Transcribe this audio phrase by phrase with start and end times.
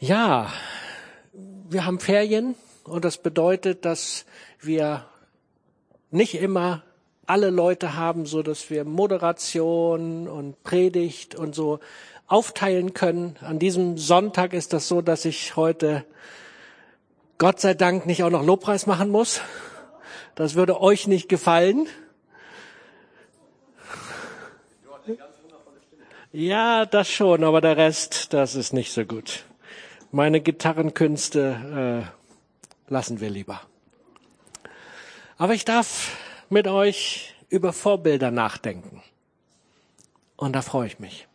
[0.00, 0.52] Ja,
[1.68, 2.54] wir haben Ferien
[2.84, 4.26] und das bedeutet, dass
[4.60, 5.04] wir
[6.12, 6.84] nicht immer
[7.26, 11.80] alle Leute haben, so dass wir Moderation und Predigt und so
[12.28, 13.38] aufteilen können.
[13.40, 16.04] An diesem Sonntag ist das so, dass ich heute
[17.38, 19.40] Gott sei Dank nicht auch noch Lobpreis machen muss.
[20.36, 21.88] Das würde euch nicht gefallen.
[26.30, 29.47] Ja, das schon, aber der Rest, das ist nicht so gut.
[30.10, 33.60] Meine Gitarrenkünste äh, lassen wir lieber.
[35.36, 36.16] Aber ich darf
[36.48, 39.02] mit euch über Vorbilder nachdenken.
[40.36, 41.28] Und da freue ich mich.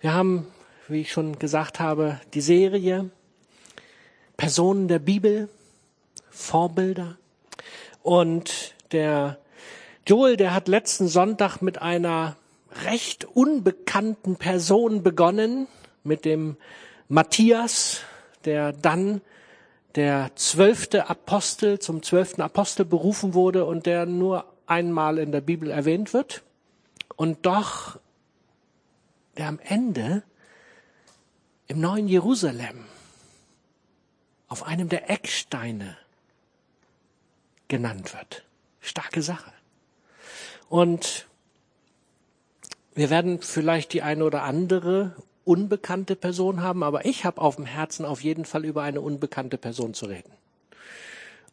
[0.00, 0.46] Wir haben,
[0.88, 3.10] wie ich schon gesagt habe, die Serie
[4.38, 5.50] Personen der Bibel,
[6.30, 7.18] Vorbilder.
[8.02, 9.38] Und der
[10.06, 12.36] Joel, der hat letzten Sonntag mit einer
[12.86, 15.68] recht unbekannten Person begonnen,
[16.04, 16.56] mit dem
[17.12, 18.00] Matthias,
[18.46, 19.20] der dann
[19.96, 25.70] der zwölfte Apostel zum zwölften Apostel berufen wurde und der nur einmal in der Bibel
[25.70, 26.42] erwähnt wird
[27.16, 28.00] und doch
[29.36, 30.22] der am Ende
[31.66, 32.86] im neuen Jerusalem
[34.48, 35.98] auf einem der Ecksteine
[37.68, 38.42] genannt wird.
[38.80, 39.52] Starke Sache.
[40.70, 41.28] Und
[42.94, 45.14] wir werden vielleicht die eine oder andere
[45.44, 49.58] unbekannte Person haben, aber ich habe auf dem Herzen auf jeden Fall über eine unbekannte
[49.58, 50.32] Person zu reden.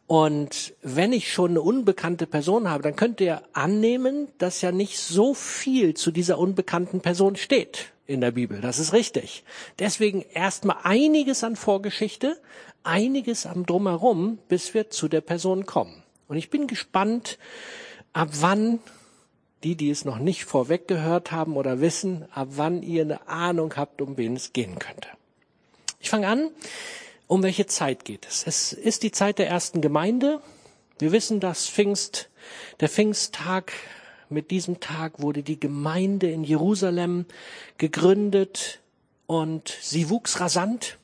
[0.06, 4.98] Und wenn ich schon eine unbekannte Person habe, dann könnt ihr annehmen, dass ja nicht
[4.98, 8.60] so viel zu dieser unbekannten Person steht in der Bibel.
[8.60, 9.44] Das ist richtig.
[9.78, 12.36] Deswegen erstmal einiges an Vorgeschichte,
[12.82, 16.02] einiges am Drumherum, bis wir zu der Person kommen.
[16.26, 17.38] Und ich bin gespannt,
[18.12, 18.80] ab wann
[19.64, 23.74] die, die es noch nicht vorweg gehört haben oder wissen, ab wann ihr eine Ahnung
[23.76, 25.08] habt, um wen es gehen könnte.
[26.00, 26.50] Ich fange an,
[27.26, 28.46] um welche Zeit geht es.
[28.46, 30.40] Es ist die Zeit der ersten Gemeinde.
[30.98, 32.30] Wir wissen, dass Pfingst,
[32.80, 33.72] der Pfingsttag,
[34.30, 37.26] mit diesem Tag wurde die Gemeinde in Jerusalem
[37.78, 38.78] gegründet
[39.26, 40.98] und sie wuchs rasant.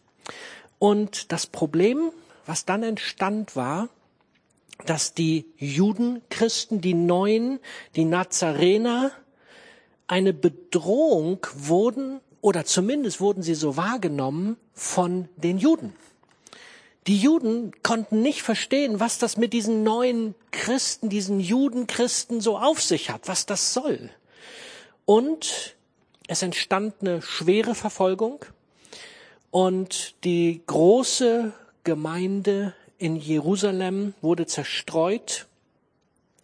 [0.79, 2.13] Und das Problem,
[2.47, 3.89] was dann entstand, war,
[4.85, 7.61] dass die Judenchristen, die Neuen,
[7.97, 9.11] die Nazarener
[10.07, 15.95] eine Bedrohung wurden, oder zumindest wurden sie so wahrgenommen von den Juden.
[17.07, 22.83] Die Juden konnten nicht verstehen, was das mit diesen neuen Christen, diesen Judenchristen so auf
[22.83, 24.11] sich hat, was das soll.
[25.05, 25.77] Und
[26.29, 28.45] es entstand eine schwere Verfolgung
[29.51, 31.53] und die große
[31.85, 35.47] Gemeinde in Jerusalem wurde zerstreut.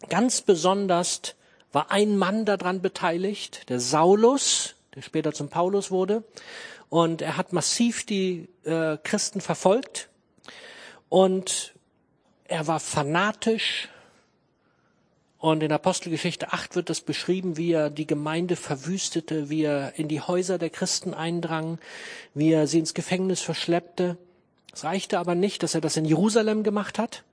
[0.09, 1.21] Ganz besonders
[1.73, 6.23] war ein Mann daran beteiligt, der Saulus, der später zum Paulus wurde.
[6.89, 10.11] Und er hat massiv die äh, Christen verfolgt.
[11.09, 11.75] Und
[12.45, 13.89] er war fanatisch.
[15.39, 20.07] Und in Apostelgeschichte 8 wird das beschrieben, wie er die Gemeinde verwüstete, wie er in
[20.07, 21.79] die Häuser der Christen eindrang,
[22.35, 24.19] wie er sie ins Gefängnis verschleppte.
[24.73, 27.25] Es reichte aber nicht, dass er das in Jerusalem gemacht hat.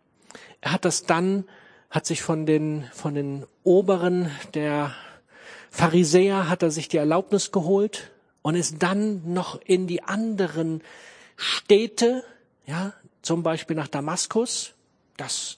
[0.61, 1.45] Er hat das dann,
[1.89, 4.94] hat sich von den, von den Oberen der
[5.72, 8.11] Pharisäer, hat er sich die Erlaubnis geholt
[8.41, 10.81] und ist dann noch in die anderen
[11.35, 12.23] Städte,
[12.66, 14.73] ja, zum Beispiel nach Damaskus.
[15.17, 15.57] Das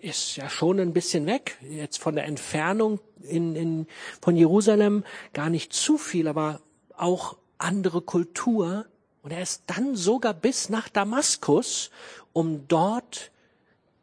[0.00, 3.86] ist ja schon ein bisschen weg, jetzt von der Entfernung in, in,
[4.20, 6.60] von Jerusalem gar nicht zu viel, aber
[6.96, 8.86] auch andere Kultur.
[9.22, 11.90] Und er ist dann sogar bis nach Damaskus,
[12.32, 13.30] um dort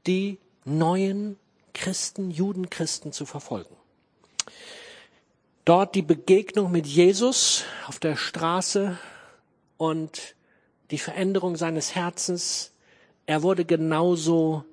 [0.07, 1.38] die neuen
[1.74, 3.75] Christen, Judenchristen zu verfolgen.
[5.66, 8.97] Dort die Begegnung mit Jesus auf der Straße
[9.78, 10.35] und
[10.90, 12.72] die Veränderung seines Herzens.
[13.25, 14.63] Er wurde genauso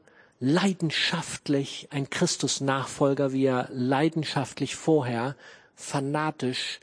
[0.40, 5.36] leidenschaftlich ein Christus-Nachfolger, wie er leidenschaftlich vorher
[5.74, 6.80] fanatisch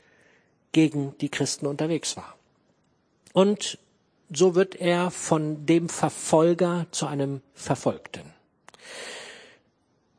[0.72, 2.36] gegen die Christen unterwegs war.
[3.34, 3.78] Und
[4.30, 8.22] so wird er von dem Verfolger zu einem Verfolgten.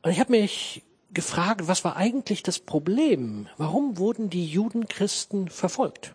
[0.01, 3.48] Und ich habe mich gefragt, was war eigentlich das Problem?
[3.57, 6.13] Warum wurden die Judenchristen verfolgt?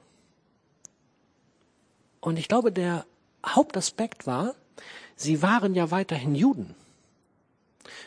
[2.21, 3.07] Und ich glaube, der
[3.45, 4.55] Hauptaspekt war,
[5.17, 6.75] sie waren ja weiterhin Juden.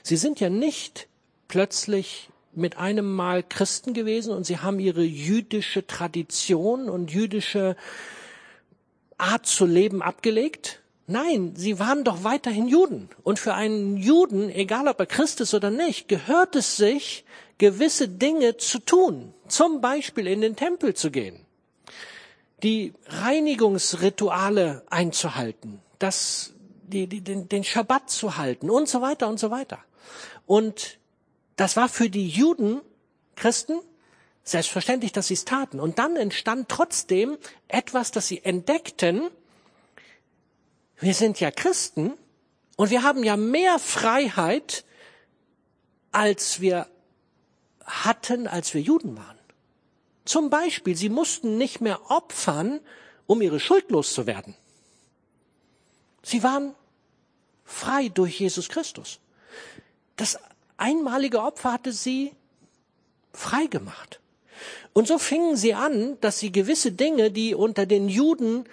[0.03, 1.07] Sie sind ja nicht
[1.47, 7.75] plötzlich mit einem Mal Christen gewesen und sie haben ihre jüdische Tradition und jüdische
[9.17, 10.81] Art zu leben abgelegt?
[11.07, 13.09] Nein, sie waren doch weiterhin Juden.
[13.23, 17.25] Und für einen Juden, egal ob er Christ ist oder nicht, gehört es sich,
[17.57, 19.33] gewisse Dinge zu tun.
[19.47, 21.45] Zum Beispiel in den Tempel zu gehen.
[22.63, 29.39] die Reinigungsrituale einzuhalten, das, die, die, den, den Schabbat zu halten und so weiter und
[29.39, 29.79] so weiter.
[30.45, 30.97] Und
[31.57, 32.81] das war für die Juden,
[33.35, 33.79] Christen,
[34.43, 35.79] selbstverständlich, dass sie es taten.
[35.79, 37.37] Und dann entstand trotzdem
[37.67, 39.29] etwas, das sie entdeckten.
[40.99, 42.13] Wir sind ja Christen
[42.75, 44.85] und wir haben ja mehr Freiheit,
[46.11, 46.87] als wir
[47.85, 49.37] hatten, als wir Juden waren.
[50.25, 52.79] Zum Beispiel, sie mussten nicht mehr opfern,
[53.25, 54.55] um ihre Schuld loszuwerden.
[56.21, 56.75] Sie waren
[57.65, 59.19] frei durch Jesus Christus.
[60.15, 60.39] Das
[60.77, 62.33] einmalige Opfer hatte sie
[63.33, 64.19] frei gemacht.
[64.93, 68.65] Und so fingen sie an, dass sie gewisse Dinge, die unter den Juden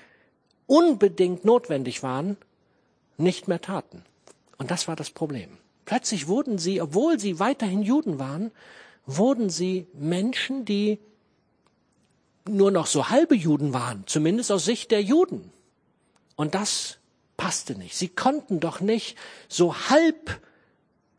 [0.67, 2.37] unbedingt notwendig waren,
[3.17, 4.05] nicht mehr taten.
[4.59, 5.59] Und das war das Problem.
[5.85, 8.53] Plötzlich wurden sie, obwohl sie weiterhin Juden waren,
[9.07, 10.99] wurden sie Menschen, die
[12.49, 15.51] nur noch so halbe Juden waren, zumindest aus Sicht der Juden.
[16.37, 16.99] Und das
[17.37, 17.97] passte nicht.
[17.97, 19.17] Sie konnten doch nicht
[19.49, 20.41] so halb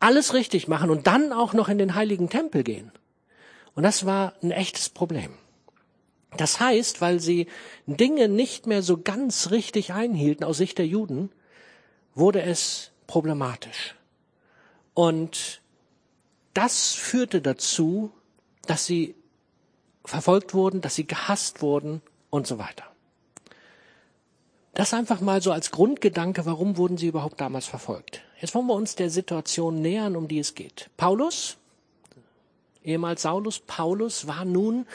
[0.00, 2.90] alles richtig machen und dann auch noch in den heiligen Tempel gehen.
[3.74, 5.34] Und das war ein echtes Problem.
[6.36, 7.46] Das heißt, weil sie
[7.86, 11.30] Dinge nicht mehr so ganz richtig einhielten aus Sicht der Juden,
[12.14, 13.94] wurde es problematisch.
[14.94, 15.60] Und
[16.54, 18.12] das führte dazu,
[18.66, 19.14] dass sie
[20.04, 22.84] verfolgt wurden, dass sie gehasst wurden und so weiter.
[24.74, 28.22] Das einfach mal so als Grundgedanke, warum wurden sie überhaupt damals verfolgt.
[28.40, 30.88] Jetzt wollen wir uns der Situation nähern, um die es geht.
[30.96, 31.58] Paulus,
[32.84, 34.86] ehemals Saulus, Paulus war nun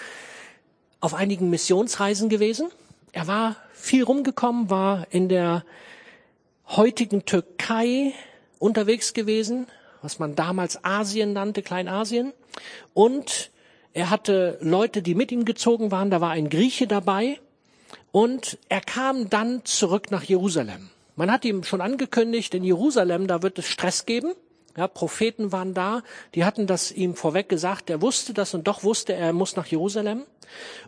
[0.99, 2.69] auf einigen Missionsreisen gewesen.
[3.11, 5.63] Er war viel rumgekommen, war in der
[6.67, 8.13] heutigen Türkei
[8.59, 9.67] unterwegs gewesen,
[10.01, 12.33] was man damals Asien nannte, Kleinasien.
[12.93, 13.51] Und
[13.93, 16.11] er hatte Leute, die mit ihm gezogen waren.
[16.11, 17.39] Da war ein Grieche dabei.
[18.11, 20.89] Und er kam dann zurück nach Jerusalem.
[21.15, 24.33] Man hat ihm schon angekündigt, in Jerusalem, da wird es Stress geben.
[24.77, 26.03] Ja, Propheten waren da,
[26.35, 29.55] die hatten das ihm vorweg gesagt, er wusste das und doch wusste er, er muss
[29.55, 30.23] nach Jerusalem.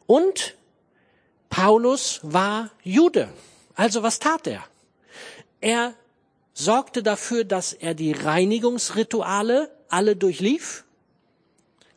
[0.05, 0.55] Und
[1.49, 3.29] Paulus war Jude.
[3.73, 4.63] Also was tat er?
[5.59, 5.95] Er
[6.53, 10.85] sorgte dafür, dass er die Reinigungsrituale alle durchlief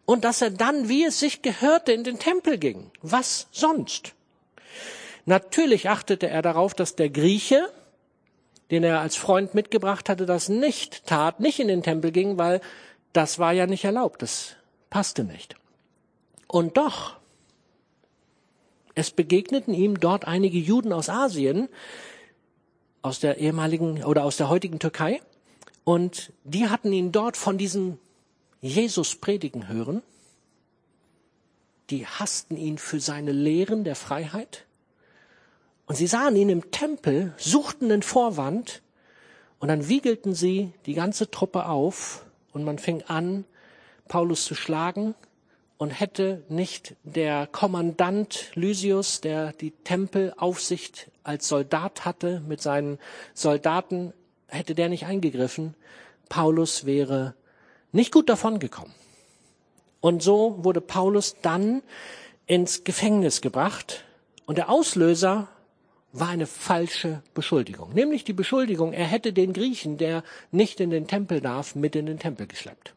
[0.06, 2.90] und dass er dann, wie es sich gehörte, in den Tempel ging.
[3.02, 4.14] Was sonst?
[5.26, 7.70] Natürlich achtete er darauf, dass der Grieche,
[8.72, 12.62] den er als Freund mitgebracht hatte, das nicht tat, nicht in den Tempel ging, weil
[13.12, 14.56] das war ja nicht erlaubt, das
[14.88, 15.56] passte nicht.
[16.48, 17.18] Und doch,
[18.94, 21.68] es begegneten ihm dort einige Juden aus Asien,
[23.02, 25.20] aus der ehemaligen oder aus der heutigen Türkei,
[25.84, 27.98] und die hatten ihn dort von diesem
[28.62, 30.02] Jesus predigen hören,
[31.90, 34.64] die hassten ihn für seine Lehren der Freiheit.
[35.86, 38.82] Und sie sahen ihn im Tempel, suchten den Vorwand,
[39.58, 43.44] und dann wiegelten sie die ganze Truppe auf, und man fing an,
[44.08, 45.14] Paulus zu schlagen,
[45.78, 52.98] und hätte nicht der Kommandant Lysius, der die Tempelaufsicht als Soldat hatte, mit seinen
[53.34, 54.12] Soldaten,
[54.46, 55.74] hätte der nicht eingegriffen,
[56.28, 57.34] Paulus wäre
[57.90, 58.94] nicht gut davon gekommen.
[60.00, 61.82] Und so wurde Paulus dann
[62.46, 64.04] ins Gefängnis gebracht
[64.46, 65.48] und der Auslöser
[66.12, 71.06] war eine falsche Beschuldigung, nämlich die Beschuldigung, er hätte den Griechen, der nicht in den
[71.06, 72.94] Tempel darf, mit in den Tempel geschleppt.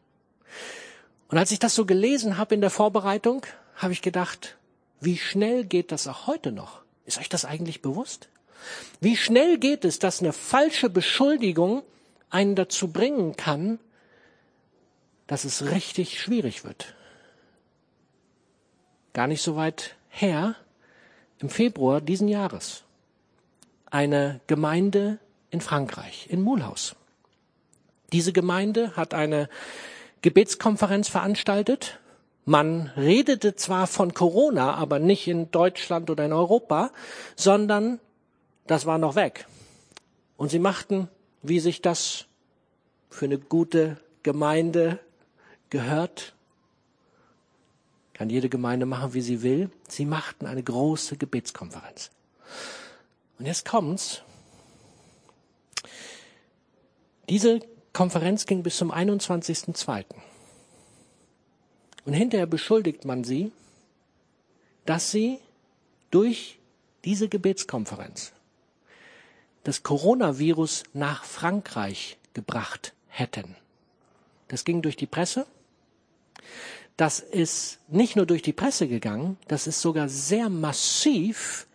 [1.28, 4.56] Und als ich das so gelesen habe in der Vorbereitung, habe ich gedacht,
[5.00, 6.82] wie schnell geht das auch heute noch?
[7.04, 8.28] Ist euch das eigentlich bewusst?
[9.00, 11.82] Wie schnell geht es, dass eine falsche Beschuldigung
[12.30, 13.78] einen dazu bringen kann,
[15.26, 16.94] dass es richtig schwierig wird.
[19.12, 20.54] Gar nicht so weit her,
[21.38, 22.84] im Februar diesen Jahres,
[23.90, 25.18] eine Gemeinde
[25.50, 26.96] in Frankreich, in Mulhouse.
[28.12, 29.48] Diese Gemeinde hat eine
[30.22, 31.98] Gebetskonferenz veranstaltet.
[32.44, 36.90] Man redete zwar von Corona, aber nicht in Deutschland oder in Europa,
[37.34, 38.00] sondern
[38.66, 39.46] das war noch weg.
[40.36, 41.08] Und sie machten,
[41.42, 42.26] wie sich das
[43.10, 44.98] für eine gute Gemeinde
[45.70, 46.34] gehört,
[48.14, 49.70] kann jede Gemeinde machen, wie sie will.
[49.88, 52.10] Sie machten eine große Gebetskonferenz.
[53.38, 54.22] Und jetzt kommt's.
[57.28, 57.60] Diese
[57.92, 60.04] Konferenz ging bis zum 21.02.
[62.04, 63.50] Und hinterher beschuldigt man sie,
[64.84, 65.38] dass sie
[66.10, 66.58] durch
[67.04, 68.32] diese Gebetskonferenz
[69.64, 73.56] das Coronavirus nach Frankreich gebracht hätten.
[74.48, 75.46] Das ging durch die Presse.
[76.96, 81.66] Das ist nicht nur durch die Presse gegangen, das ist sogar sehr massiv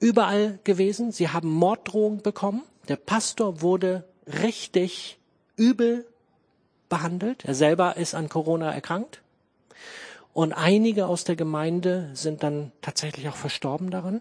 [0.00, 1.12] überall gewesen.
[1.12, 2.62] Sie haben Morddrohungen bekommen.
[2.88, 5.18] Der Pastor wurde richtig
[5.56, 6.06] übel
[6.88, 7.44] behandelt.
[7.44, 9.22] Er selber ist an Corona erkrankt.
[10.32, 14.20] Und einige aus der Gemeinde sind dann tatsächlich auch verstorben daran.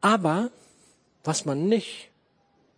[0.00, 0.50] Aber
[1.22, 2.10] was man nicht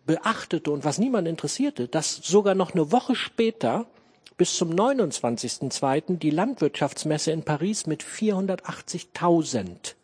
[0.05, 3.87] beachtete und was niemand interessierte, dass sogar noch eine Woche später
[4.37, 6.19] bis zum 29.02.
[6.19, 9.95] die Landwirtschaftsmesse in Paris mit 480.000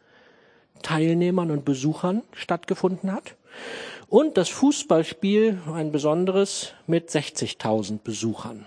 [0.82, 3.34] Teilnehmern und Besuchern stattgefunden hat
[4.08, 8.66] und das Fußballspiel, ein besonderes, mit 60.000 Besuchern.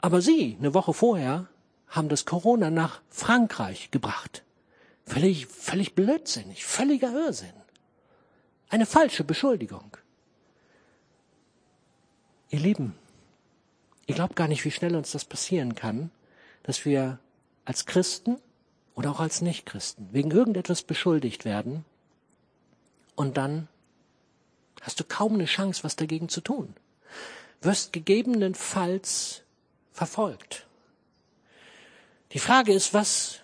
[0.00, 1.48] Aber Sie, eine Woche vorher,
[1.88, 4.42] haben das Corona nach Frankreich gebracht.
[5.06, 7.52] Völlig, völlig blödsinnig, völliger Irrsinn.
[8.68, 9.96] Eine falsche Beschuldigung.
[12.50, 12.94] Ihr Lieben,
[14.06, 16.10] ihr glaubt gar nicht, wie schnell uns das passieren kann,
[16.62, 17.18] dass wir
[17.64, 18.36] als Christen
[18.94, 21.84] oder auch als Nichtchristen wegen irgendetwas beschuldigt werden
[23.14, 23.68] und dann
[24.82, 26.74] hast du kaum eine Chance, was dagegen zu tun.
[27.60, 29.42] Wirst gegebenenfalls
[29.92, 30.66] verfolgt.
[32.32, 33.40] Die Frage ist, was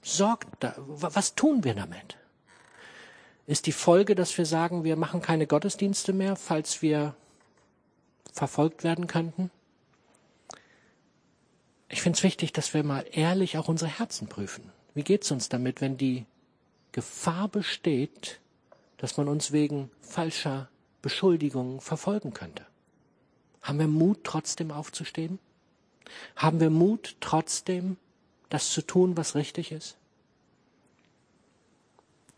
[0.00, 2.16] sorgt da, was tun wir damit?
[3.46, 7.14] Ist die Folge, dass wir sagen, wir machen keine Gottesdienste mehr, falls wir
[8.32, 9.50] verfolgt werden könnten?
[11.92, 14.72] Ich finde es wichtig, dass wir mal ehrlich auch unsere Herzen prüfen.
[14.94, 16.24] Wie geht es uns damit, wenn die
[16.90, 18.40] Gefahr besteht,
[18.96, 20.70] dass man uns wegen falscher
[21.02, 22.64] Beschuldigungen verfolgen könnte?
[23.60, 25.38] Haben wir Mut, trotzdem aufzustehen?
[26.34, 27.98] Haben wir Mut, trotzdem
[28.48, 29.98] das zu tun, was richtig ist?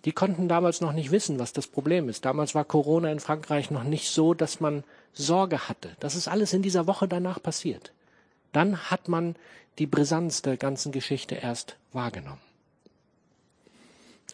[0.04, 2.24] Die konnten damals noch nicht wissen, was das Problem ist.
[2.24, 4.82] Damals war Corona in Frankreich noch nicht so, dass man
[5.12, 5.96] Sorge hatte.
[6.00, 7.92] Das ist alles in dieser Woche danach passiert.
[8.54, 9.36] Dann hat man
[9.78, 12.40] die Brisanz der ganzen Geschichte erst wahrgenommen.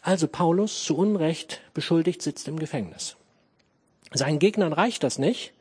[0.01, 3.17] Also Paulus, zu Unrecht beschuldigt, sitzt im Gefängnis.
[4.13, 5.53] Seinen Gegnern reicht das nicht.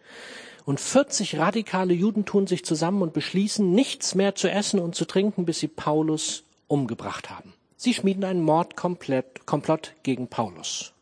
[0.65, 5.05] Und 40 radikale Juden tun sich zusammen und beschließen, nichts mehr zu essen und zu
[5.05, 7.55] trinken, bis sie Paulus umgebracht haben.
[7.77, 10.93] Sie schmieden einen Mordkomplott gegen Paulus.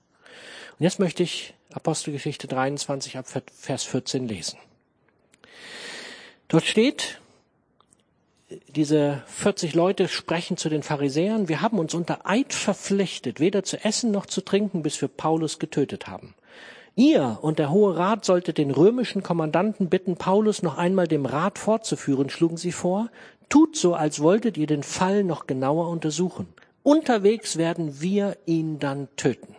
[0.79, 4.59] Und jetzt möchte ich Apostelgeschichte 23 ab Vers 14 lesen.
[6.47, 7.21] Dort steht,
[8.69, 13.85] diese 40 Leute sprechen zu den Pharisäern, wir haben uns unter Eid verpflichtet, weder zu
[13.85, 16.35] essen noch zu trinken, bis wir Paulus getötet haben.
[16.95, 21.59] Ihr und der Hohe Rat solltet den römischen Kommandanten bitten, Paulus noch einmal dem Rat
[21.59, 23.09] fortzuführen, schlugen sie vor.
[23.49, 26.49] Tut so, als wolltet ihr den Fall noch genauer untersuchen.
[26.83, 29.55] Unterwegs werden wir ihn dann töten.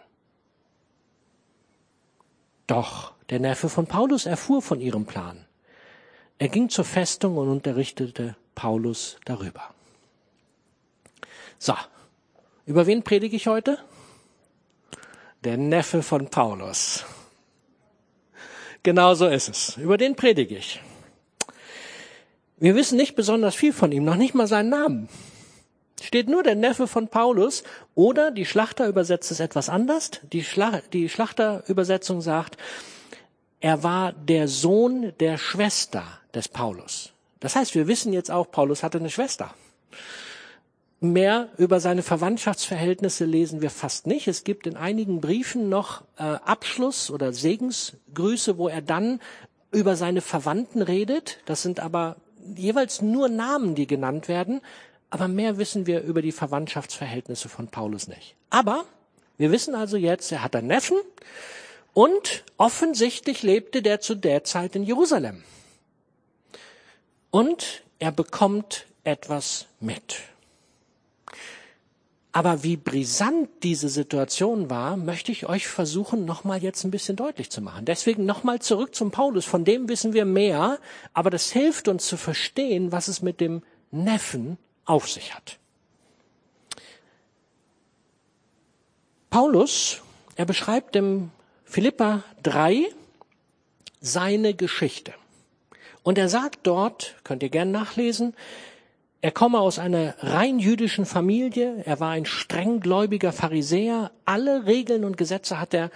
[2.68, 5.46] Doch der Neffe von Paulus erfuhr von ihrem Plan.
[6.40, 9.74] Er ging zur Festung und unterrichtete Paulus darüber.
[11.60, 11.76] So,
[12.66, 13.78] über wen predige ich heute?
[15.46, 17.06] Der Neffe von Paulus.
[18.84, 19.78] Genau so ist es.
[19.78, 20.82] Über den predige ich.
[22.58, 25.08] Wir wissen nicht besonders viel von ihm, noch nicht mal seinen Namen.
[26.02, 27.64] Steht nur der Neffe von Paulus
[27.96, 30.12] oder die Schlachter übersetzt es etwas anders.
[30.34, 32.58] Die, Schla die Schlachterübersetzung sagt,
[33.62, 37.14] er war der Sohn der Schwester des Paulus.
[37.40, 39.54] Das heißt, wir wissen jetzt auch, Paulus hatte eine Schwester.
[41.02, 44.28] Mehr über seine Verwandtschaftsverhältnisse lesen wir fast nicht.
[44.28, 49.22] Es gibt in einigen Briefen noch äh, Abschluss oder Segensgrüße, wo er dann
[49.72, 51.40] über seine Verwandten redet.
[51.46, 52.18] Das sind aber
[52.56, 54.60] jeweils nur Namen, die genannt werden.
[55.10, 58.36] Aber mehr wissen wir über die Verwandtschaftsverhältnisse von Paulus nicht.
[58.50, 58.84] Aber
[59.38, 60.98] wir wissen also jetzt, er hat einen Neffen
[61.94, 65.44] und offensichtlich lebte der zu der Zeit in Jerusalem
[67.32, 70.18] und er bekommt etwas mit.
[72.32, 77.50] Aber wie brisant diese Situation war, möchte ich euch versuchen, nochmal jetzt ein bisschen deutlich
[77.50, 77.86] zu machen.
[77.86, 79.46] Deswegen nochmal zurück zum Paulus.
[79.46, 80.78] Von dem wissen wir mehr,
[81.14, 85.58] aber das hilft uns zu verstehen, was es mit dem Neffen auf sich hat.
[89.32, 90.02] Paulus,
[90.36, 91.32] er beschreibt im
[91.66, 92.90] Philippa 3
[94.02, 95.14] seine Geschichte.
[96.10, 98.34] Und er sagt dort, könnt ihr gern nachlesen,
[99.22, 105.18] er komme aus einer rein jüdischen Familie, er war ein strenggläubiger Pharisäer, alle Regeln und
[105.18, 105.92] Gesetze hat er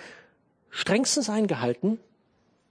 [0.70, 1.98] strengstens eingehalten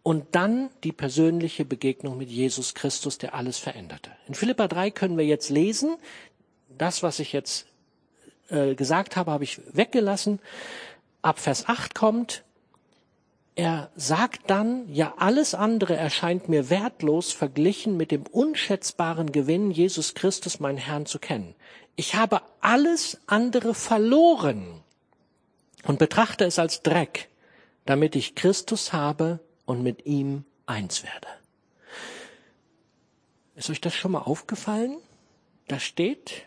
[0.04, 4.12] und dann die persönliche Begegnung mit Jesus Christus, der alles veränderte.
[4.28, 5.96] In Philippa 3 können wir jetzt lesen,
[6.78, 7.66] das, was ich jetzt
[8.50, 10.38] äh, gesagt habe, habe ich weggelassen.
[11.22, 12.44] Ab Vers 8 kommt,
[13.54, 20.14] er sagt dann, ja, alles andere erscheint mir wertlos verglichen mit dem unschätzbaren Gewinn, Jesus
[20.14, 21.54] Christus, mein Herrn, zu kennen.
[21.94, 24.82] Ich habe alles andere verloren
[25.84, 27.28] und betrachte es als Dreck,
[27.84, 31.28] damit ich Christus habe und mit ihm eins werde.
[33.54, 34.96] Ist euch das schon mal aufgefallen?
[35.68, 36.46] Da steht,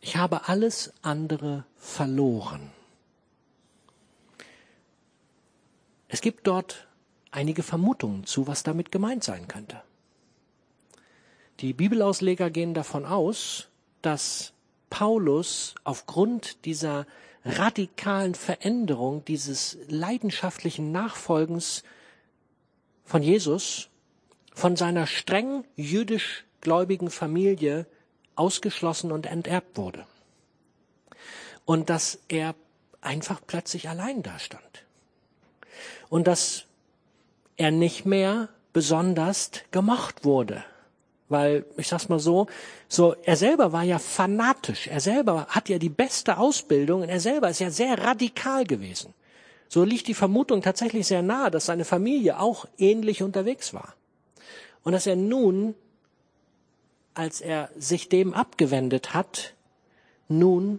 [0.00, 2.70] ich habe alles andere verloren.
[6.08, 6.88] Es gibt dort
[7.30, 9.82] einige Vermutungen zu, was damit gemeint sein könnte.
[11.60, 13.68] Die Bibelausleger gehen davon aus,
[14.00, 14.52] dass
[14.90, 17.06] Paulus aufgrund dieser
[17.44, 21.82] radikalen Veränderung, dieses leidenschaftlichen Nachfolgens
[23.04, 23.88] von Jesus,
[24.54, 27.86] von seiner streng jüdisch gläubigen Familie
[28.34, 30.06] ausgeschlossen und enterbt wurde.
[31.64, 32.54] Und dass er
[33.00, 34.84] einfach plötzlich allein dastand.
[36.08, 36.64] Und dass
[37.56, 40.64] er nicht mehr besonders gemocht wurde.
[41.28, 42.46] Weil, ich sag's mal so,
[42.88, 44.86] so, er selber war ja fanatisch.
[44.86, 49.12] Er selber hat ja die beste Ausbildung und er selber ist ja sehr radikal gewesen.
[49.68, 53.94] So liegt die Vermutung tatsächlich sehr nahe, dass seine Familie auch ähnlich unterwegs war.
[54.84, 55.74] Und dass er nun
[57.18, 59.54] als er sich dem abgewendet hat,
[60.28, 60.78] nun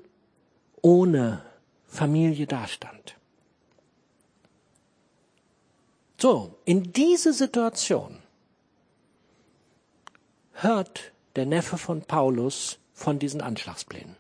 [0.82, 1.44] ohne
[1.86, 3.18] Familie dastand.
[6.20, 8.20] So, in diese Situation
[10.52, 14.18] hört der Neffe von Paulus von diesen Anschlagsplänen.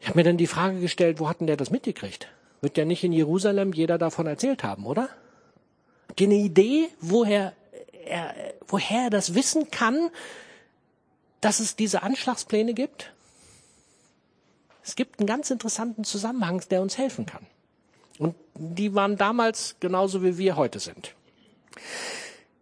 [0.00, 2.26] Ich habe mir dann die Frage gestellt, wo hat denn der das mitgekriegt?
[2.60, 5.08] Wird ja nicht in Jerusalem jeder davon erzählt haben, oder?
[6.08, 7.52] Habt ihr eine Idee, woher
[8.04, 8.34] er,
[8.66, 10.10] woher er das wissen kann,
[11.40, 13.12] dass es diese Anschlagspläne gibt?
[14.82, 17.46] Es gibt einen ganz interessanten Zusammenhang, der uns helfen kann.
[18.18, 21.14] Und die waren damals genauso wie wir heute sind.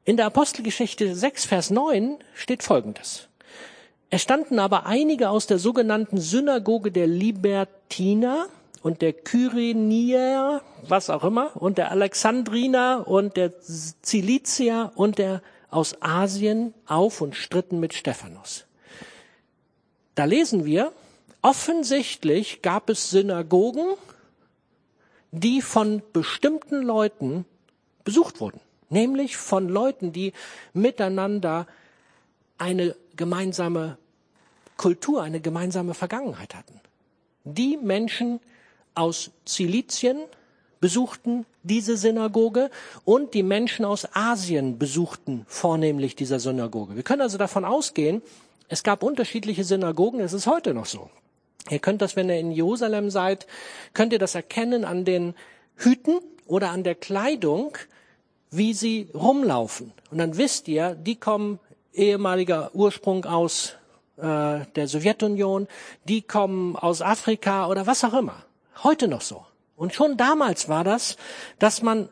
[0.04, 3.28] In der Apostelgeschichte 6, Vers 9 steht Folgendes.
[4.08, 8.46] Es standen aber einige aus der sogenannten Synagoge der Libertiner
[8.82, 16.00] und der Kyrenier, was auch immer, und der Alexandriner und der Cilicia und der aus
[16.00, 18.66] Asien auf und stritten mit Stephanus.
[20.14, 20.92] Da lesen wir,
[21.42, 23.86] offensichtlich gab es Synagogen,
[25.36, 27.44] die von bestimmten Leuten
[28.04, 30.32] besucht wurden, nämlich von Leuten, die
[30.72, 31.66] miteinander
[32.58, 33.98] eine gemeinsame
[34.76, 36.80] Kultur, eine gemeinsame Vergangenheit hatten.
[37.44, 38.40] Die Menschen
[38.94, 40.18] aus Zilizien
[40.80, 42.70] besuchten diese Synagoge
[43.04, 46.96] und die Menschen aus Asien besuchten vornehmlich dieser Synagoge.
[46.96, 48.22] Wir können also davon ausgehen,
[48.68, 51.10] es gab unterschiedliche Synagogen, es ist heute noch so.
[51.70, 53.46] Ihr könnt das, wenn ihr in Jerusalem seid,
[53.92, 55.34] könnt ihr das erkennen an den
[55.76, 57.76] Hüten oder an der Kleidung,
[58.50, 59.92] wie sie rumlaufen.
[60.10, 61.58] Und dann wisst ihr, die kommen
[61.92, 63.74] ehemaliger Ursprung aus
[64.16, 65.66] äh, der Sowjetunion,
[66.04, 68.44] die kommen aus Afrika oder was auch immer.
[68.82, 69.44] Heute noch so.
[69.76, 71.16] Und schon damals war das,
[71.58, 72.08] dass man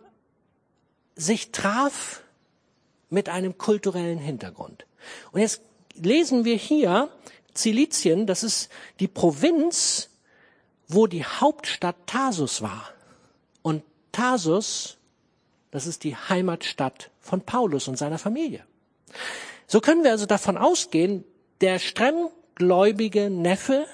[1.14, 2.22] sich traf
[3.08, 4.86] mit einem kulturellen Hintergrund.
[5.32, 5.62] Und jetzt
[5.94, 7.08] lesen wir hier
[7.54, 8.68] Zilizien, das ist
[9.00, 10.10] die Provinz,
[10.88, 12.90] wo die Hauptstadt Tarsus war.
[13.62, 14.98] Und Tarsus,
[15.70, 18.64] das ist die Heimatstadt von Paulus und seiner Familie.
[19.66, 21.24] So können wir also davon ausgehen,
[21.60, 23.86] der strenggläubige Neffe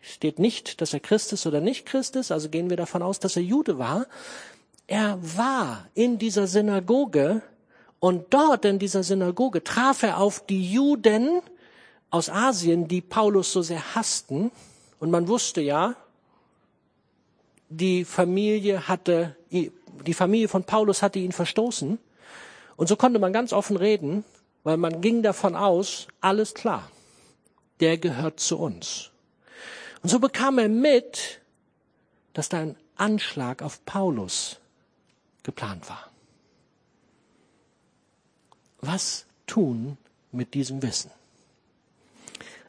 [0.00, 3.18] steht nicht, dass er Christ ist oder nicht Christ ist, also gehen wir davon aus,
[3.18, 4.06] dass er Jude war.
[4.86, 7.42] Er war in dieser Synagoge
[8.00, 11.40] und dort in dieser Synagoge traf er auf die Juden
[12.10, 14.50] aus Asien, die Paulus so sehr hassten.
[15.00, 15.94] Und man wusste ja,
[17.68, 21.98] die Familie hatte, die Familie von Paulus hatte ihn verstoßen.
[22.76, 24.24] Und so konnte man ganz offen reden,
[24.64, 26.90] weil man ging davon aus, alles klar,
[27.80, 29.10] der gehört zu uns.
[30.02, 31.40] Und so bekam er mit,
[32.32, 34.58] dass da ein Anschlag auf Paulus
[35.42, 36.08] geplant war
[38.80, 39.96] was tun
[40.32, 41.10] mit diesem Wissen?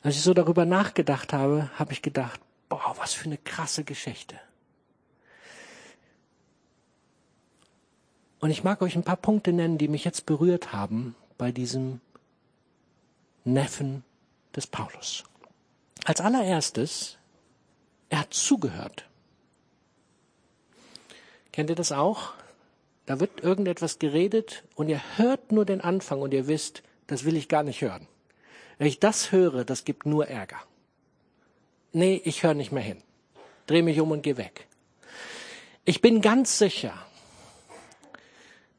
[0.01, 4.39] Als ich so darüber nachgedacht habe, habe ich gedacht, boah, was für eine krasse Geschichte.
[8.39, 11.99] Und ich mag euch ein paar Punkte nennen, die mich jetzt berührt haben bei diesem
[13.43, 14.03] Neffen
[14.55, 15.25] des Paulus.
[16.05, 17.17] Als allererstes,
[18.07, 19.05] er hat zugehört.
[21.51, 22.33] Kennt ihr das auch?
[23.05, 27.35] Da wird irgendetwas geredet und ihr hört nur den Anfang und ihr wisst, das will
[27.35, 28.07] ich gar nicht hören.
[28.79, 30.59] Wenn ich das höre, das gibt nur Ärger.
[31.91, 33.03] Nee, ich höre nicht mehr hin.
[33.67, 34.67] Dreh mich um und geh weg.
[35.85, 36.93] Ich bin ganz sicher,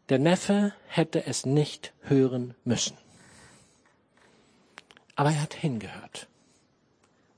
[0.08, 2.98] der Neffe hätte es nicht hören müssen.
[5.14, 6.26] Aber er hat hingehört.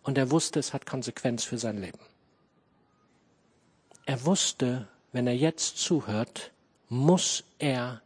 [0.03, 2.01] Und er wusste, es hat Konsequenz für sein Leben.
[4.07, 6.53] er wusste, wenn er jetzt zuhört,
[6.89, 8.03] muss er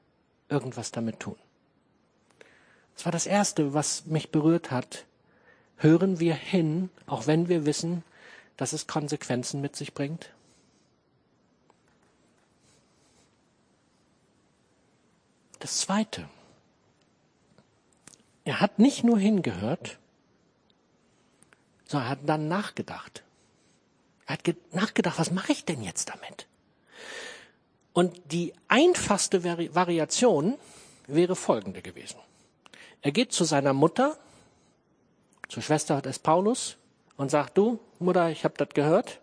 [0.49, 1.37] irgendwas damit tun.
[2.97, 5.05] Das war das Erste, was mich berührt hat.
[5.77, 8.03] Hören wir hin, auch wenn wir wissen,
[8.57, 10.31] dass es Konsequenzen mit sich bringt?
[15.59, 16.29] Das Zweite.
[18.45, 19.99] Er hat nicht nur hingehört,
[21.85, 23.25] sondern er hat dann nachgedacht.
[24.27, 26.47] Er hat nachgedacht, was mache ich denn jetzt damit?
[27.93, 30.59] Und die einfachste Vari Variation
[31.07, 32.19] wäre folgende gewesen.
[33.07, 34.19] Er geht zu seiner Mutter,
[35.49, 36.77] zur Schwester des Paulus,
[37.17, 39.21] und sagt, du, Mutter, ich habe das gehört.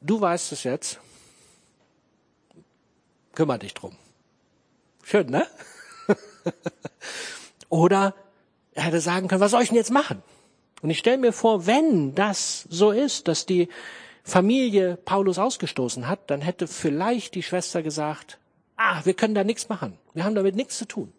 [0.00, 0.98] Du weißt es jetzt.
[3.32, 3.94] Kümmer dich drum.
[5.04, 5.46] Schön, ne?
[7.68, 8.16] Oder
[8.72, 10.20] er hätte sagen können, was soll ich denn jetzt machen?
[10.82, 13.68] Und ich stelle mir vor, wenn das so ist, dass die
[14.24, 18.40] Familie Paulus ausgestoßen hat, dann hätte vielleicht die Schwester gesagt,
[18.76, 19.96] ah, wir können da nichts machen.
[20.12, 21.12] Wir haben damit nichts zu tun.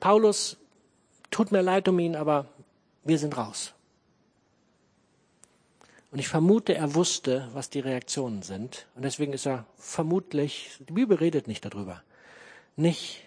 [0.00, 0.56] Paulus,
[1.30, 2.46] tut mir leid um ihn, aber
[3.04, 3.74] wir sind raus.
[6.10, 8.86] Und ich vermute, er wusste, was die Reaktionen sind.
[8.94, 12.02] Und deswegen ist er vermutlich, die Bibel redet nicht darüber,
[12.76, 13.20] nicht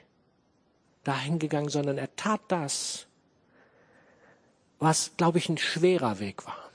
[1.03, 3.05] dahin gegangen, sondern er tat das,
[4.79, 6.71] was, glaube ich, ein schwerer Weg war.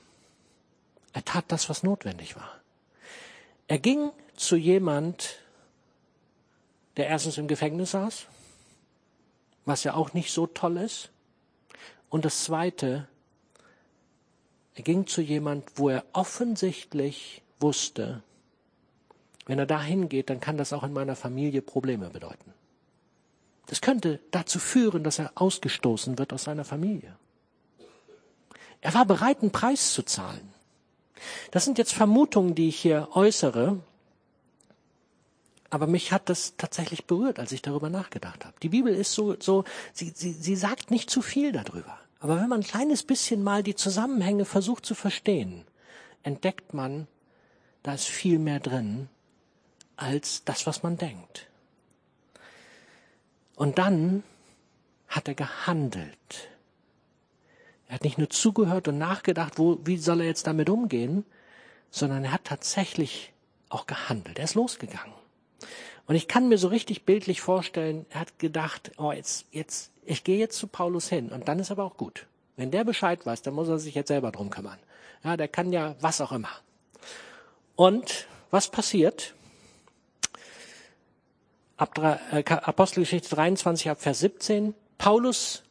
[1.11, 2.61] Er tat das, was notwendig war.
[3.67, 5.39] Er ging zu jemand,
[6.95, 8.27] der erstens im Gefängnis saß,
[9.67, 11.11] was ja auch nicht so toll ist.
[12.09, 13.07] Und das Zweite,
[14.75, 18.23] er ging zu jemand, wo er offensichtlich wusste,
[19.45, 22.53] wenn er da hingeht, dann kann das auch in meiner Familie Probleme bedeuten.
[23.67, 27.15] Das könnte dazu führen, dass er ausgestoßen wird aus seiner Familie.
[28.81, 30.53] Er war bereit, einen Preis zu zahlen.
[31.51, 33.79] Das sind jetzt Vermutungen, die ich hier äußere,
[35.69, 38.55] aber mich hat das tatsächlich berührt, als ich darüber nachgedacht habe.
[38.61, 41.99] Die Bibel ist so, so sie, sie, sie sagt nicht zu viel darüber.
[42.19, 45.65] Aber wenn man ein kleines bisschen mal die Zusammenhänge versucht zu verstehen,
[46.23, 47.07] entdeckt man,
[47.83, 49.09] da ist viel mehr drin
[49.97, 51.47] als das, was man denkt.
[53.55, 54.23] Und dann
[55.07, 56.49] hat er gehandelt.
[57.87, 61.25] Er hat nicht nur zugehört und nachgedacht, wo, wie soll er jetzt damit umgehen,
[61.89, 63.33] sondern er hat tatsächlich
[63.69, 64.37] auch gehandelt.
[64.37, 65.16] Er ist losgegangen.
[66.05, 70.23] Und ich kann mir so richtig bildlich vorstellen, er hat gedacht, oh, jetzt, jetzt, ich
[70.23, 72.27] gehe jetzt zu Paulus hin und dann ist aber auch gut.
[72.55, 74.79] Wenn der Bescheid weiß, dann muss er sich jetzt selber drum kümmern.
[75.23, 76.49] Ja, der kann ja was auch immer.
[77.75, 79.35] Und was passiert?
[81.75, 84.73] Ab, äh, Apostelgeschichte 23 ab Vers 17.
[84.97, 85.63] Paulus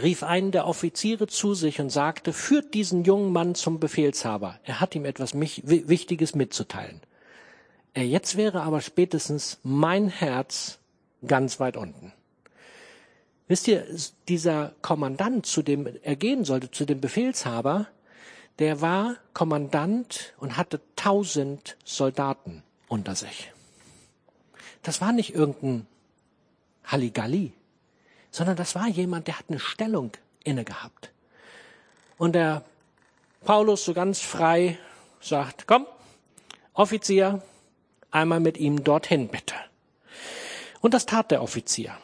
[0.00, 4.60] rief einen der Offiziere zu sich und sagte, führt diesen jungen Mann zum Befehlshaber.
[4.62, 7.00] Er hat ihm etwas Wichtiges mitzuteilen.
[7.94, 10.78] Äh, jetzt wäre aber spätestens mein Herz
[11.26, 12.12] ganz weit unten.
[13.48, 13.86] Wisst ihr,
[14.28, 17.86] dieser Kommandant, zu dem er gehen sollte, zu dem Befehlshaber,
[18.58, 23.52] der war Kommandant und hatte tausend Soldaten unter sich.
[24.82, 25.86] Das war nicht irgendein
[26.84, 27.52] Halligalli,
[28.30, 30.12] sondern das war jemand, der hat eine Stellung
[30.44, 31.10] inne gehabt.
[32.18, 32.64] Und der
[33.44, 34.78] Paulus so ganz frei
[35.20, 35.86] sagt, komm,
[36.74, 37.42] Offizier,
[38.10, 39.54] einmal mit ihm dorthin bitte.
[40.80, 41.96] Und das tat der Offizier.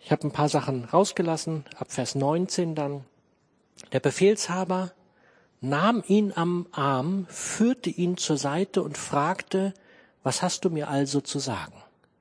[0.00, 3.04] Ich habe ein paar Sachen rausgelassen, ab Vers 19 dann.
[3.92, 4.92] Der Befehlshaber
[5.60, 9.74] nahm ihn am Arm, führte ihn zur Seite und fragte,
[10.22, 11.74] was hast du mir also zu sagen?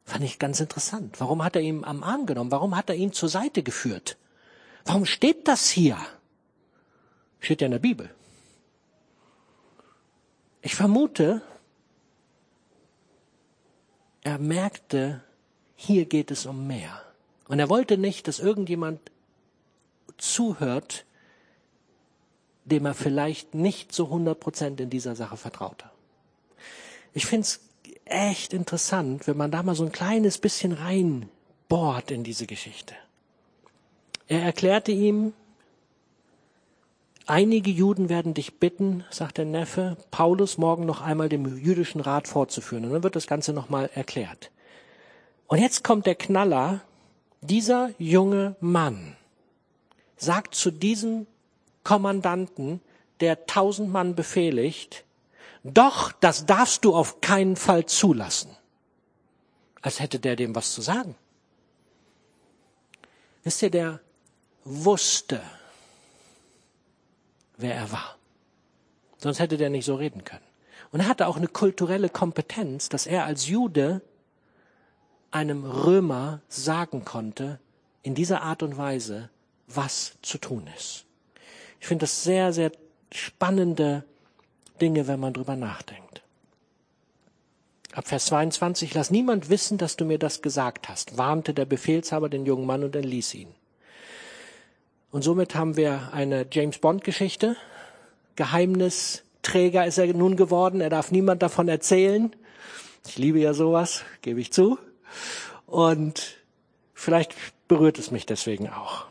[0.06, 1.20] Fand ich ganz interessant.
[1.20, 2.52] Warum hat er ihn am Arm genommen?
[2.52, 4.18] Warum hat er ihn zur Seite geführt?
[4.86, 5.98] Warum steht das hier?
[7.40, 8.10] Steht ja in der Bibel.
[10.62, 11.42] Ich vermute,
[14.28, 15.22] er merkte,
[15.78, 17.02] hier geht es um mehr.
[17.48, 19.00] Und er wollte nicht, dass irgendjemand
[20.18, 21.06] zuhört,
[22.66, 25.90] dem er vielleicht nicht zu 100 Prozent in dieser Sache vertraute.
[27.14, 27.62] Ich finde es
[28.04, 32.96] echt interessant, wenn man da mal so ein kleines bisschen reinbohrt in diese Geschichte.
[34.28, 35.32] Er erklärte ihm,
[37.28, 42.28] einige Juden werden dich bitten, sagt der Neffe, Paulus morgen noch einmal dem jüdischen Rat
[42.28, 42.86] vorzuführen.
[42.86, 44.52] Und dann wird das Ganze nochmal erklärt.
[45.48, 46.82] Und jetzt kommt der Knaller,
[47.42, 49.16] dieser junge Mann
[50.18, 51.28] sagt zu diesem
[51.84, 52.82] Kommandanten,
[53.20, 55.06] der tausend Mann befehligt,
[55.64, 58.50] doch, das darfst du auf keinen Fall zulassen.
[59.82, 61.16] Als hätte der dem was zu sagen.
[63.44, 64.00] Wisst ihr, der
[64.66, 65.42] wusste,
[67.58, 68.18] wer er war.
[69.18, 70.46] Sonst hätte der nicht so reden können.
[70.92, 74.02] Und er hatte auch eine kulturelle Kompetenz, dass er als Jude
[75.32, 77.60] einem Römer sagen konnte,
[78.04, 79.30] in dieser Art und Weise,
[79.68, 81.06] was zu tun ist.
[81.80, 82.72] Ich finde das sehr, sehr
[83.12, 84.06] spannende
[84.80, 86.24] Dinge, wenn man drüber nachdenkt.
[87.94, 92.30] Ab Vers 22, lass niemand wissen, dass du mir das gesagt hast, warnte der Befehlshaber
[92.30, 93.56] den jungen Mann und entließ ihn.
[95.12, 97.56] Und somit haben wir eine James Bond Geschichte.
[98.36, 100.82] Geheimnisträger ist er nun geworden.
[100.82, 102.36] Er darf niemand davon erzählen.
[103.08, 104.78] Ich liebe ja sowas, gebe ich zu.
[105.66, 106.38] Und
[106.94, 107.34] vielleicht
[107.68, 109.06] berührt es mich deswegen auch.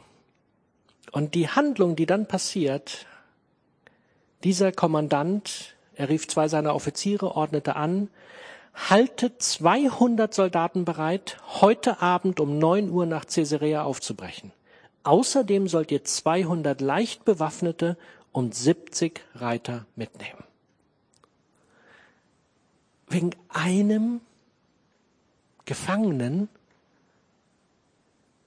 [1.13, 3.07] Und die Handlung, die dann passiert,
[4.45, 8.11] dieser Kommandant, er rief zwei seiner Offiziere, ordnete an,
[8.75, 14.53] haltet 200 Soldaten bereit, heute Abend um 9 Uhr nach Caesarea aufzubrechen.
[15.07, 17.97] Außerdem sollt ihr 200 leicht bewaffnete
[18.33, 20.43] und 70 Reiter mitnehmen.
[23.07, 24.21] Wegen einem
[25.65, 26.49] Gefangenen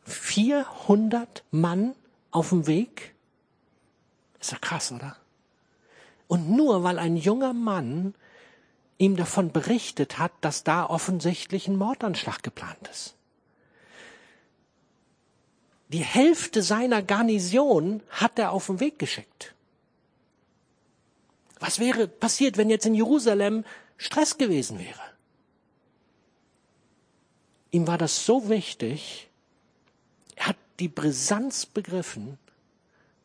[0.03, 1.95] 400 Mann
[2.29, 3.15] auf dem Weg?
[4.41, 5.15] Ist ja krass, oder?
[6.27, 8.15] Und nur weil ein junger Mann
[8.97, 13.15] ihm davon berichtet hat, dass da offensichtlich ein Mordanschlag geplant ist.
[15.89, 19.55] Die Hälfte seiner Garnison hat er auf den Weg geschickt.
[21.59, 23.65] Was wäre passiert, wenn jetzt in Jerusalem
[23.97, 25.01] Stress gewesen wäre?
[27.71, 29.29] Ihm war das so wichtig,
[30.35, 32.37] er hat die Brisanz begriffen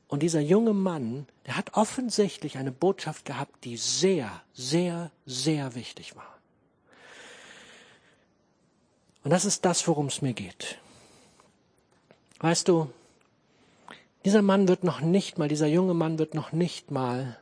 [0.08, 6.16] und dieser junge Mann, der hat offensichtlich eine Botschaft gehabt, die sehr, sehr, sehr wichtig
[6.16, 6.38] war.
[9.22, 10.78] Und das ist das, worum es mir geht.
[12.40, 12.90] Weißt du,
[14.24, 17.38] dieser Mann wird noch nicht mal, dieser junge Mann wird noch nicht mal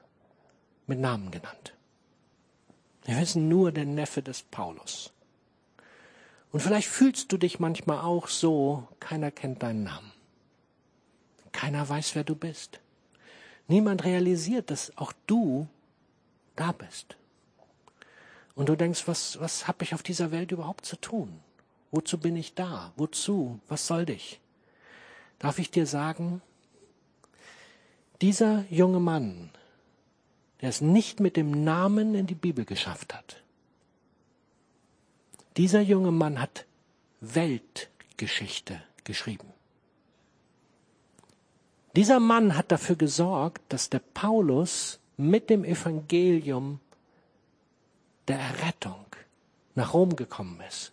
[0.87, 1.74] mit Namen genannt.
[3.05, 5.12] Wir wissen nur der Neffe des Paulus.
[6.52, 10.12] Und vielleicht fühlst du dich manchmal auch so, keiner kennt deinen Namen.
[11.50, 12.81] Keiner weiß, wer du bist.
[13.68, 15.66] Niemand realisiert, dass auch du
[16.57, 17.16] da bist.
[18.55, 21.40] Und du denkst, was, was habe ich auf dieser Welt überhaupt zu tun?
[21.90, 22.92] Wozu bin ich da?
[22.96, 23.61] Wozu?
[23.68, 24.41] Was soll dich?
[25.42, 26.40] Darf ich dir sagen,
[28.20, 29.50] dieser junge Mann,
[30.61, 33.42] der es nicht mit dem Namen in die Bibel geschafft hat,
[35.57, 36.64] dieser junge Mann hat
[37.20, 39.48] Weltgeschichte geschrieben.
[41.96, 46.78] Dieser Mann hat dafür gesorgt, dass der Paulus mit dem Evangelium
[48.28, 49.07] der Errettung
[49.74, 50.92] nach Rom gekommen ist.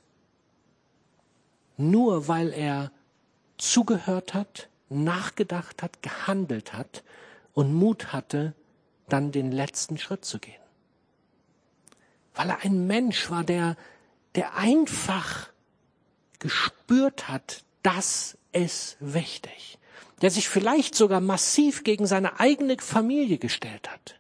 [1.78, 2.92] Nur weil er
[3.60, 7.04] zugehört hat, nachgedacht hat, gehandelt hat
[7.54, 8.54] und Mut hatte,
[9.08, 10.56] dann den letzten Schritt zu gehen.
[12.34, 13.76] Weil er ein Mensch war, der
[14.36, 15.50] der einfach
[16.40, 19.78] gespürt hat, das ist wichtig.
[20.22, 24.20] Der sich vielleicht sogar massiv gegen seine eigene Familie gestellt hat.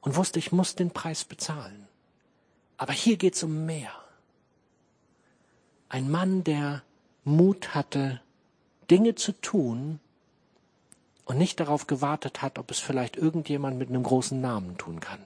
[0.00, 1.86] Und wusste, ich muss den Preis bezahlen.
[2.78, 3.92] Aber hier geht's um mehr.
[5.90, 6.82] Ein Mann, der
[7.36, 8.20] Mut hatte,
[8.90, 10.00] Dinge zu tun
[11.24, 15.24] und nicht darauf gewartet hat, ob es vielleicht irgendjemand mit einem großen Namen tun kann.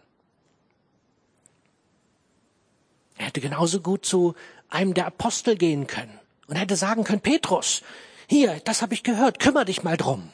[3.17, 4.35] Er hätte genauso gut zu
[4.69, 7.83] einem der Apostel gehen können und hätte sagen können, Petrus,
[8.27, 10.31] hier, das habe ich gehört, kümmere dich mal drum.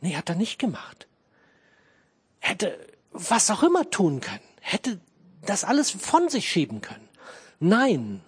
[0.00, 1.06] Nee, hat er nicht gemacht.
[2.40, 2.78] Hätte
[3.12, 5.00] was auch immer tun können, hätte
[5.42, 7.08] das alles von sich schieben können.
[7.60, 8.22] Nein,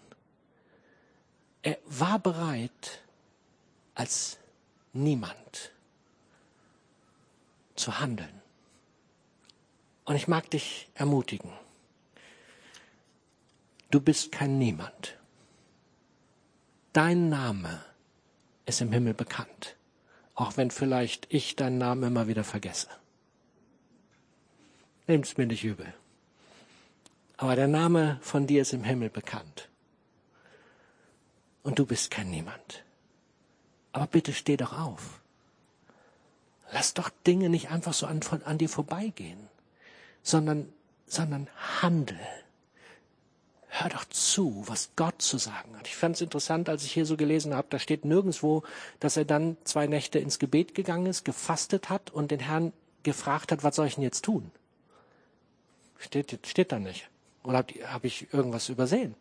[1.62, 3.02] er war bereit,
[3.94, 4.38] als
[4.92, 5.72] niemand
[7.74, 8.40] zu handeln.
[10.04, 11.52] Und ich mag dich ermutigen.
[13.90, 15.16] Du bist kein Niemand.
[16.92, 17.84] Dein Name
[18.66, 19.76] ist im Himmel bekannt,
[20.34, 22.88] auch wenn vielleicht ich deinen Namen immer wieder vergesse.
[25.06, 25.92] Nehm's mir nicht übel.
[27.36, 29.69] Aber der Name von dir ist im Himmel bekannt.
[31.62, 32.84] Und du bist kein Niemand.
[33.92, 35.20] Aber bitte steh doch auf.
[36.72, 39.48] Lass doch Dinge nicht einfach so an, an dir vorbeigehen,
[40.22, 40.72] sondern,
[41.06, 41.48] sondern
[41.82, 42.18] handel
[43.70, 45.86] hör doch zu, was Gott zu sagen hat.
[45.86, 48.62] Ich fand es interessant, als ich hier so gelesen habe, da steht nirgendwo,
[48.98, 53.52] dass er dann zwei Nächte ins Gebet gegangen ist, gefastet hat und den Herrn gefragt
[53.52, 54.50] hat, was soll ich denn jetzt tun?
[55.98, 57.08] Steht, steht da nicht.
[57.44, 59.14] Oder habe hab ich irgendwas übersehen?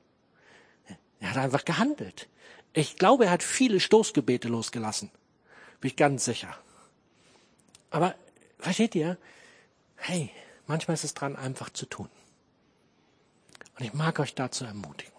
[1.19, 2.27] Er hat einfach gehandelt.
[2.73, 5.12] Ich glaube, er hat viele Stoßgebete losgelassen.
[5.82, 6.55] Bin ich ganz sicher.
[7.89, 8.15] Aber
[8.60, 9.17] versteht ihr?
[9.99, 10.32] hey,
[10.67, 12.10] manchmal ist es dran, einfach zu tun.
[13.77, 15.13] Und ich mag euch dazu ermutigen.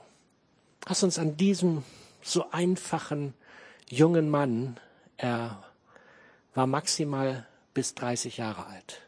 [0.87, 1.85] Lass uns an diesem
[2.23, 3.35] so einfachen
[3.89, 4.79] jungen Mann,
[5.17, 5.63] er
[6.55, 9.03] war maximal bis 30 Jahre alt.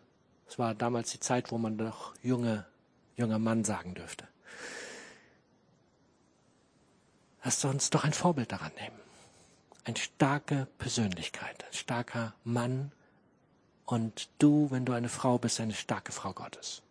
[0.49, 2.67] Es war damals die Zeit, wo man noch junge,
[3.17, 4.29] junger Mann sagen dürfte.
[7.45, 8.97] Lasst uns doch ein Vorbild daran nehmen.
[9.85, 12.93] Eine starke Persönlichkeit, ein starker Mann
[13.85, 16.83] und du, wenn du eine Frau bist, eine starke Frau Gottes.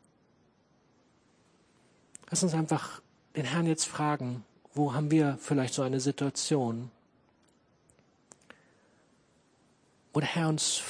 [2.29, 3.01] Lass uns einfach
[3.35, 6.91] den Herrn jetzt fragen, wo haben wir vielleicht so eine Situation,
[10.13, 10.81] wo der Herr uns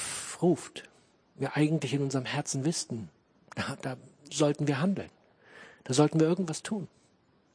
[0.42, 0.90] ruft,
[1.36, 3.10] wir eigentlich in unserem Herzen wissen,
[3.56, 3.98] da, da
[4.32, 5.10] sollten wir handeln,
[5.84, 6.88] da sollten wir irgendwas tun.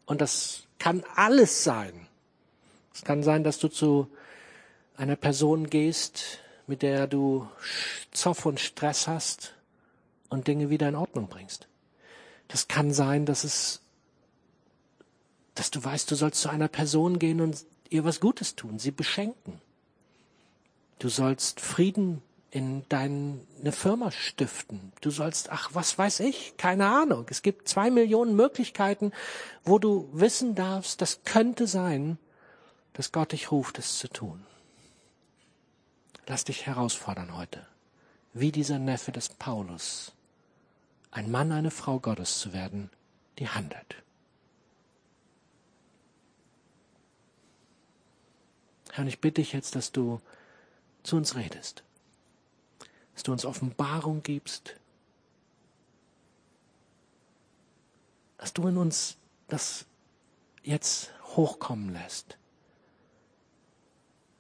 [0.07, 2.07] Und das kann alles sein.
[2.95, 4.09] Es kann sein, dass du zu
[4.97, 7.49] einer Person gehst, mit der du
[8.13, 9.55] Zoff und Stress hast
[10.31, 11.69] und Dinge wieder in Ordnung bringst.
[12.49, 13.83] Das kann sein, dass es,
[15.55, 18.91] dass du weißt, du sollst zu einer Person gehen und ihr was Gutes tun, sie
[18.91, 19.61] beschenken.
[20.99, 24.93] Du sollst Frieden in deine Firma stiften.
[25.01, 27.27] Du sollst, ach, was weiß ich, keine Ahnung.
[27.29, 29.13] Es gibt zwei Millionen Möglichkeiten,
[29.65, 32.19] wo du wissen darfst, das könnte sein,
[32.93, 34.45] dass Gott dich ruft, es zu tun.
[36.27, 37.67] Lass dich herausfordern heute,
[38.33, 40.13] wie dieser Neffe des Paulus,
[41.11, 42.91] ein Mann, eine Frau Gottes zu werden,
[43.39, 43.97] die handelt.
[48.93, 50.21] Herr, ich bitte dich jetzt, dass du
[51.03, 51.86] zu uns redest
[53.17, 54.77] dass du uns Offenbarung gibst,
[58.37, 59.17] dass du in uns
[59.49, 59.87] das
[60.63, 62.37] jetzt hochkommen lässt,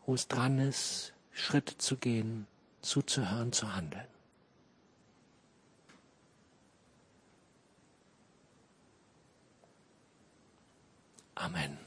[0.05, 2.47] wo es dran ist, Schritte zu gehen,
[2.83, 4.07] zuzuhören, zu handeln.
[11.35, 11.86] Amen.